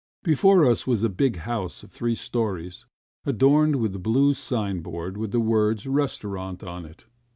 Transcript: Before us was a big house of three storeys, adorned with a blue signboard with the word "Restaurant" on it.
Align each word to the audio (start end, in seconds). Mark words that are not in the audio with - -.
Before 0.23 0.65
us 0.65 0.87
was 0.87 1.03
a 1.03 1.09
big 1.09 1.35
house 1.35 1.83
of 1.83 1.91
three 1.91 2.15
storeys, 2.15 2.87
adorned 3.23 3.75
with 3.75 3.95
a 3.95 3.99
blue 3.99 4.33
signboard 4.33 5.15
with 5.15 5.31
the 5.31 5.39
word 5.39 5.85
"Restaurant" 5.85 6.63
on 6.63 6.85
it. 6.87 7.05